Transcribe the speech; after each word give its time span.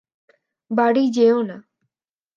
বাড়ি 0.71 1.03
যেও 1.09 1.37
না। 1.43 1.57